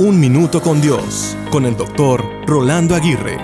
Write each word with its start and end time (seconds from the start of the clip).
Un 0.00 0.18
Minuto 0.18 0.62
con 0.62 0.80
Dios, 0.80 1.36
con 1.50 1.66
el 1.66 1.76
doctor 1.76 2.24
Rolando 2.46 2.94
Aguirre. 2.94 3.36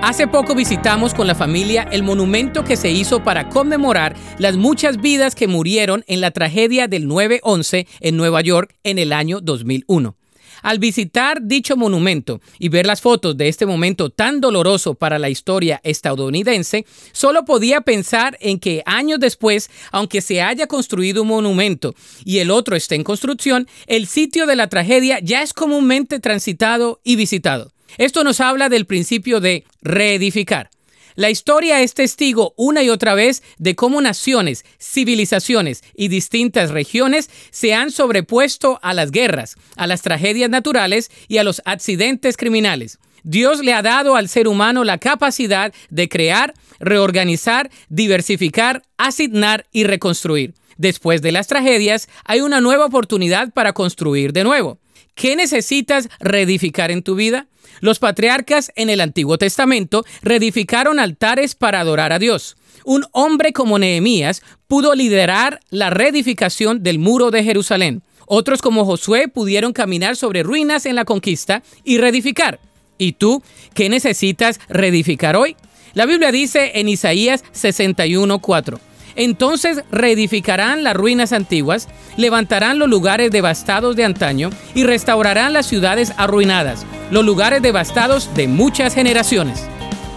Hace 0.00 0.26
poco 0.26 0.54
visitamos 0.54 1.12
con 1.12 1.26
la 1.26 1.34
familia 1.34 1.82
el 1.92 2.02
monumento 2.02 2.64
que 2.64 2.76
se 2.76 2.90
hizo 2.90 3.22
para 3.22 3.50
conmemorar 3.50 4.16
las 4.38 4.56
muchas 4.56 4.96
vidas 5.02 5.34
que 5.34 5.46
murieron 5.46 6.02
en 6.06 6.22
la 6.22 6.30
tragedia 6.30 6.88
del 6.88 7.06
9-11 7.06 7.86
en 8.00 8.16
Nueva 8.16 8.40
York 8.40 8.74
en 8.82 8.98
el 8.98 9.12
año 9.12 9.42
2001. 9.42 10.16
Al 10.64 10.78
visitar 10.78 11.42
dicho 11.42 11.76
monumento 11.76 12.40
y 12.58 12.70
ver 12.70 12.86
las 12.86 13.02
fotos 13.02 13.36
de 13.36 13.48
este 13.48 13.66
momento 13.66 14.08
tan 14.08 14.40
doloroso 14.40 14.94
para 14.94 15.18
la 15.18 15.28
historia 15.28 15.78
estadounidense, 15.84 16.86
solo 17.12 17.44
podía 17.44 17.82
pensar 17.82 18.38
en 18.40 18.58
que 18.58 18.82
años 18.86 19.20
después, 19.20 19.68
aunque 19.92 20.22
se 20.22 20.40
haya 20.40 20.66
construido 20.66 21.20
un 21.20 21.28
monumento 21.28 21.94
y 22.24 22.38
el 22.38 22.50
otro 22.50 22.76
esté 22.76 22.94
en 22.94 23.04
construcción, 23.04 23.68
el 23.86 24.06
sitio 24.06 24.46
de 24.46 24.56
la 24.56 24.68
tragedia 24.68 25.18
ya 25.20 25.42
es 25.42 25.52
comúnmente 25.52 26.18
transitado 26.18 26.98
y 27.04 27.16
visitado. 27.16 27.70
Esto 27.98 28.24
nos 28.24 28.40
habla 28.40 28.70
del 28.70 28.86
principio 28.86 29.40
de 29.40 29.64
reedificar. 29.82 30.70
La 31.16 31.30
historia 31.30 31.80
es 31.80 31.94
testigo 31.94 32.54
una 32.56 32.82
y 32.82 32.90
otra 32.90 33.14
vez 33.14 33.44
de 33.58 33.76
cómo 33.76 34.00
naciones, 34.00 34.64
civilizaciones 34.80 35.84
y 35.94 36.08
distintas 36.08 36.70
regiones 36.72 37.30
se 37.50 37.72
han 37.72 37.92
sobrepuesto 37.92 38.80
a 38.82 38.94
las 38.94 39.12
guerras, 39.12 39.54
a 39.76 39.86
las 39.86 40.02
tragedias 40.02 40.50
naturales 40.50 41.12
y 41.28 41.38
a 41.38 41.44
los 41.44 41.62
accidentes 41.66 42.36
criminales. 42.36 42.98
Dios 43.22 43.60
le 43.60 43.72
ha 43.72 43.82
dado 43.82 44.16
al 44.16 44.28
ser 44.28 44.48
humano 44.48 44.82
la 44.82 44.98
capacidad 44.98 45.72
de 45.88 46.08
crear, 46.08 46.52
reorganizar, 46.80 47.70
diversificar, 47.88 48.82
asignar 48.98 49.66
y 49.70 49.84
reconstruir. 49.84 50.54
Después 50.78 51.22
de 51.22 51.30
las 51.30 51.46
tragedias, 51.46 52.08
hay 52.24 52.40
una 52.40 52.60
nueva 52.60 52.86
oportunidad 52.86 53.52
para 53.52 53.72
construir 53.72 54.32
de 54.32 54.42
nuevo. 54.42 54.80
¿Qué 55.14 55.36
necesitas 55.36 56.08
reedificar 56.20 56.90
en 56.90 57.02
tu 57.02 57.14
vida? 57.14 57.46
Los 57.80 57.98
patriarcas 57.98 58.72
en 58.76 58.90
el 58.90 59.00
Antiguo 59.00 59.38
Testamento 59.38 60.04
reedificaron 60.22 60.98
altares 60.98 61.54
para 61.54 61.80
adorar 61.80 62.12
a 62.12 62.18
Dios. 62.18 62.56
Un 62.84 63.04
hombre 63.12 63.52
como 63.52 63.78
Nehemías 63.78 64.42
pudo 64.66 64.94
liderar 64.94 65.60
la 65.70 65.90
reedificación 65.90 66.82
del 66.82 66.98
muro 66.98 67.30
de 67.30 67.44
Jerusalén. 67.44 68.02
Otros 68.26 68.62
como 68.62 68.84
Josué 68.84 69.28
pudieron 69.28 69.72
caminar 69.72 70.16
sobre 70.16 70.42
ruinas 70.42 70.86
en 70.86 70.96
la 70.96 71.04
conquista 71.04 71.62
y 71.84 71.98
reedificar. 71.98 72.58
¿Y 72.98 73.12
tú 73.12 73.42
qué 73.74 73.88
necesitas 73.88 74.60
reedificar 74.68 75.36
hoy? 75.36 75.56
La 75.94 76.06
Biblia 76.06 76.32
dice 76.32 76.72
en 76.74 76.88
Isaías 76.88 77.44
61:4 77.52 78.80
entonces 79.16 79.82
reedificarán 79.90 80.84
las 80.84 80.94
ruinas 80.94 81.32
antiguas, 81.32 81.88
levantarán 82.16 82.78
los 82.78 82.88
lugares 82.88 83.30
devastados 83.30 83.96
de 83.96 84.04
antaño 84.04 84.50
y 84.74 84.84
restaurarán 84.84 85.52
las 85.52 85.66
ciudades 85.66 86.12
arruinadas, 86.16 86.86
los 87.10 87.24
lugares 87.24 87.62
devastados 87.62 88.30
de 88.34 88.48
muchas 88.48 88.94
generaciones. 88.94 89.68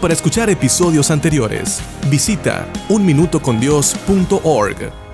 Para 0.02 0.14
escuchar 0.14 0.50
episodios 0.50 1.10
anteriores, 1.10 1.82
visita 2.10 2.68
unminutocondios.org. 2.90 5.07